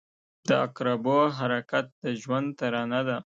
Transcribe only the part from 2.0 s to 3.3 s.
د ژوند ترانه ده.